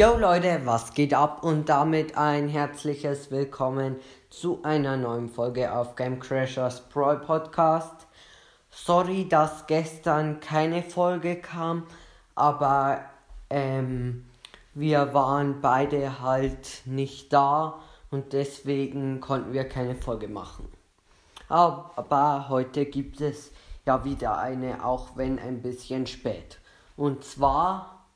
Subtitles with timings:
[0.00, 3.96] Yo Leute, was geht ab und damit ein herzliches Willkommen
[4.30, 8.06] zu einer neuen Folge auf Game Crashers Pro Podcast.
[8.70, 11.86] Sorry, dass gestern keine Folge kam,
[12.34, 13.04] aber
[13.50, 14.24] ähm,
[14.72, 17.78] wir waren beide halt nicht da
[18.10, 20.66] und deswegen konnten wir keine Folge machen.
[21.46, 23.52] Aber heute gibt es
[23.84, 26.58] ja wieder eine, auch wenn ein bisschen spät.
[26.96, 28.06] Und zwar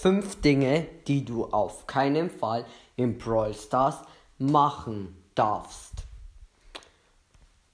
[0.00, 3.96] Fünf Dinge, die du auf keinen Fall im Brawl Stars
[4.38, 6.06] machen darfst.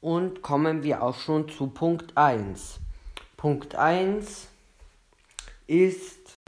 [0.00, 2.80] Und kommen wir auch schon zu Punkt 1.
[3.36, 4.48] Punkt 1
[5.66, 6.38] ist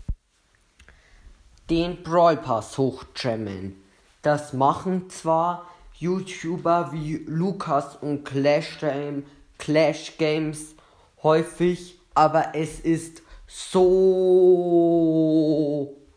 [1.69, 3.77] den Brawl Pass hochjammen.
[4.23, 5.69] Das machen zwar
[5.99, 9.27] YouTuber wie Lukas und Clash, Game,
[9.59, 10.75] Clash Games
[11.23, 14.47] häufig, aber es ist so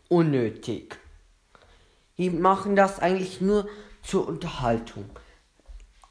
[0.07, 0.97] unnötig.
[2.17, 3.67] Die machen das eigentlich nur
[4.03, 5.05] zur Unterhaltung.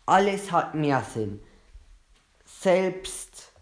[0.06, 1.41] Alles hat mehr Sinn.
[2.44, 3.52] Selbst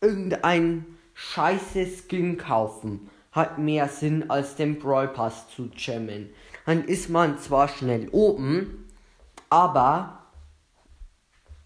[0.00, 6.30] irgendein scheiße Skin kaufen hat mehr Sinn als den Brawl Pass zu jammen.
[6.66, 8.88] Dann ist man zwar schnell oben,
[9.48, 10.24] aber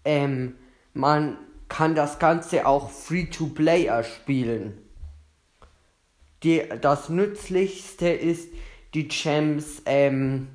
[0.05, 0.55] ähm,
[0.93, 1.37] man
[1.73, 4.77] kann das Ganze auch Free-to-Play erspielen.
[6.43, 8.53] Die, das Nützlichste ist,
[8.93, 10.49] die Gems ähm,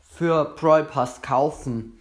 [0.00, 1.98] für Brawl Pass kaufen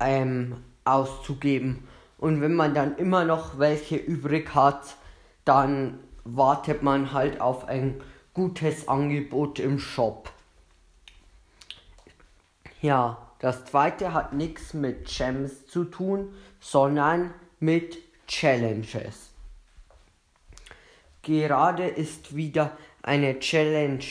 [0.00, 1.86] ähm, auszugeben.
[2.18, 4.96] Und wenn man dann immer noch welche übrig hat,
[5.44, 8.02] dann wartet man halt auf ein
[8.34, 10.32] gutes Angebot im Shop.
[12.82, 19.30] Ja, das zweite hat nichts mit Gems zu tun, sondern mit Challenges.
[21.22, 24.04] Gerade ist wieder eine Challenge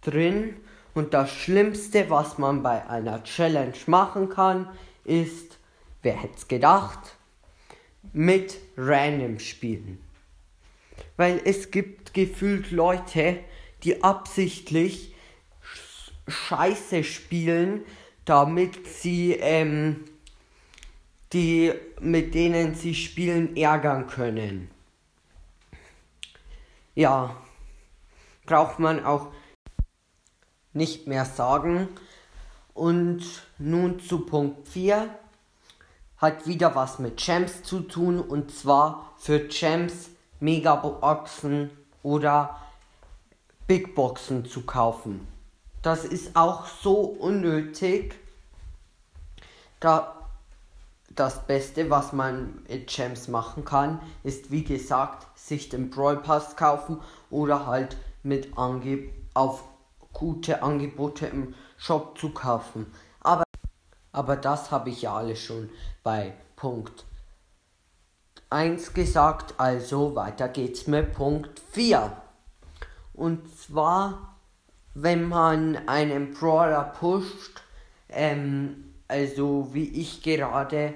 [0.00, 0.56] drin
[0.94, 4.68] und das Schlimmste, was man bei einer Challenge machen kann,
[5.04, 5.58] ist,
[6.02, 7.16] wer hätte es gedacht,
[8.12, 10.00] mit Random spielen.
[11.16, 13.38] Weil es gibt gefühlt Leute,
[13.82, 15.14] die absichtlich
[16.28, 17.84] Scheiße spielen,
[18.26, 20.04] damit sie ähm,
[21.32, 24.70] die, mit denen sie spielen, ärgern können.
[26.94, 27.36] Ja,
[28.44, 29.28] braucht man auch
[30.72, 31.88] nicht mehr sagen.
[32.74, 33.22] Und
[33.58, 35.08] nun zu Punkt 4.
[36.18, 40.10] Hat wieder was mit Champs zu tun und zwar für Champs
[40.40, 41.70] Megaboxen
[42.02, 42.60] oder
[43.66, 45.35] Big Boxen zu kaufen.
[45.86, 48.16] Das ist auch so unnötig.
[49.78, 50.16] Da
[51.10, 56.56] das Beste, was man mit Gems machen kann, ist wie gesagt, sich den Brawl Pass
[56.56, 59.62] kaufen oder halt mit Ange auf
[60.12, 62.92] gute Angebote im Shop zu kaufen.
[63.20, 63.44] Aber,
[64.10, 65.70] aber das habe ich ja alles schon
[66.02, 67.04] bei Punkt
[68.50, 72.10] 1 gesagt, also weiter geht's mit Punkt 4.
[73.14, 74.35] Und zwar,
[74.98, 77.62] wenn man einen Brawler pusht,
[78.08, 80.94] ähm, also wie ich gerade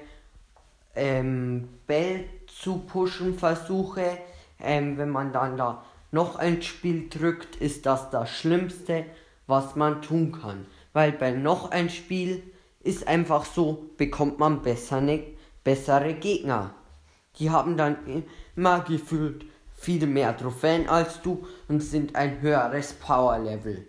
[0.97, 4.17] ähm, Bell zu pushen versuche,
[4.59, 9.05] ähm, wenn man dann da noch ein Spiel drückt, ist das das Schlimmste,
[9.47, 10.67] was man tun kann.
[10.95, 12.43] Weil bei noch ein Spiel
[12.81, 15.25] ist einfach so, bekommt man bessere,
[15.63, 16.75] bessere Gegner.
[17.39, 18.25] Die haben dann
[18.57, 19.45] immer gefühlt
[19.81, 23.87] viel mehr Trophäen als du und sind ein höheres Power Level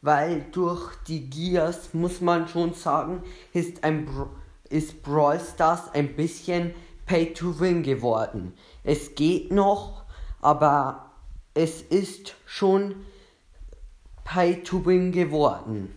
[0.00, 3.22] weil durch die Gears, muss man schon sagen,
[3.52, 4.30] ist, ein Bra
[4.68, 6.74] ist Brawl Stars ein bisschen
[7.06, 8.52] Pay to Win geworden.
[8.84, 10.04] Es geht noch,
[10.42, 11.10] aber
[11.54, 13.06] es ist schon
[14.24, 15.94] Pay to Win geworden.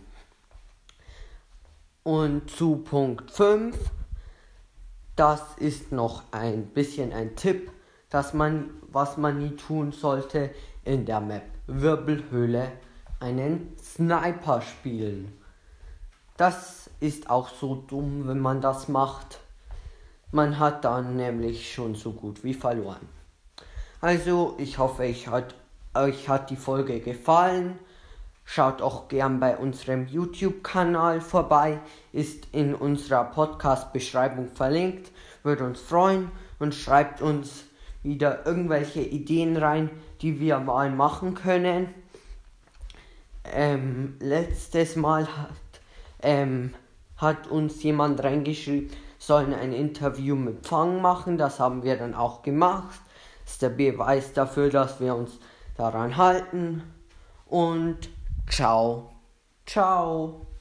[2.02, 3.76] Und zu Punkt 5,
[5.14, 7.70] das ist noch ein bisschen ein Tipp,
[8.12, 10.50] dass man, was man nie tun sollte
[10.84, 12.72] in der Map Wirbelhöhle
[13.20, 15.32] einen Sniper spielen.
[16.36, 19.40] Das ist auch so dumm, wenn man das macht.
[20.30, 23.08] Man hat dann nämlich schon so gut wie verloren.
[24.02, 25.54] Also, ich hoffe, ich hat,
[25.94, 27.78] euch hat die Folge gefallen.
[28.44, 31.80] Schaut auch gern bei unserem YouTube-Kanal vorbei,
[32.12, 35.12] ist in unserer Podcast-Beschreibung verlinkt.
[35.42, 37.64] Würde uns freuen und schreibt uns
[38.02, 39.90] wieder irgendwelche Ideen rein,
[40.20, 41.88] die wir mal machen können
[43.44, 45.50] ähm, letztes Mal hat,
[46.22, 46.74] ähm,
[47.16, 51.38] hat uns jemand reingeschrieben, sollen ein Interview mit Fang machen.
[51.38, 53.00] Das haben wir dann auch gemacht.
[53.44, 55.38] ist der Beweis dafür, dass wir uns
[55.76, 56.82] daran halten.
[57.46, 58.08] Und
[58.48, 59.10] ciao.
[59.66, 60.51] Ciao.